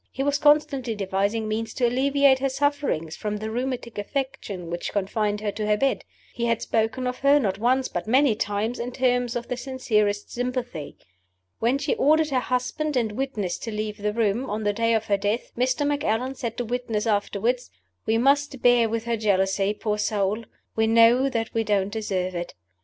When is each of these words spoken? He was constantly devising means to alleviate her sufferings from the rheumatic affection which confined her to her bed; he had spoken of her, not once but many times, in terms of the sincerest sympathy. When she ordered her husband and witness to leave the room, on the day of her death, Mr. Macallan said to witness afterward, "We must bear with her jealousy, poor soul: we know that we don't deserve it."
He 0.11 0.23
was 0.23 0.39
constantly 0.39 0.95
devising 0.95 1.47
means 1.47 1.75
to 1.75 1.85
alleviate 1.85 2.39
her 2.39 2.49
sufferings 2.49 3.15
from 3.15 3.37
the 3.37 3.51
rheumatic 3.51 3.99
affection 3.99 4.71
which 4.71 4.91
confined 4.91 5.41
her 5.41 5.51
to 5.51 5.67
her 5.67 5.77
bed; 5.77 6.05
he 6.33 6.45
had 6.47 6.59
spoken 6.59 7.05
of 7.05 7.19
her, 7.19 7.39
not 7.39 7.59
once 7.59 7.87
but 7.87 8.07
many 8.07 8.33
times, 8.33 8.79
in 8.79 8.93
terms 8.93 9.35
of 9.35 9.47
the 9.47 9.55
sincerest 9.55 10.31
sympathy. 10.31 10.97
When 11.59 11.77
she 11.77 11.93
ordered 11.97 12.31
her 12.31 12.39
husband 12.39 12.97
and 12.97 13.11
witness 13.11 13.59
to 13.59 13.69
leave 13.71 13.97
the 13.99 14.11
room, 14.11 14.49
on 14.49 14.63
the 14.63 14.73
day 14.73 14.95
of 14.95 15.05
her 15.05 15.17
death, 15.17 15.51
Mr. 15.55 15.85
Macallan 15.85 16.33
said 16.33 16.57
to 16.57 16.65
witness 16.65 17.05
afterward, 17.05 17.59
"We 18.07 18.17
must 18.17 18.63
bear 18.63 18.89
with 18.89 19.05
her 19.05 19.17
jealousy, 19.17 19.75
poor 19.75 19.99
soul: 19.99 20.45
we 20.75 20.87
know 20.87 21.29
that 21.29 21.53
we 21.53 21.63
don't 21.63 21.91
deserve 21.91 22.33
it." 22.33 22.55